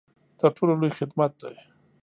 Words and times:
تر 0.39 0.49
ټولو 0.55 0.73
لوی 0.79 0.91
خدمت 0.99 1.31
دی. 1.41 1.55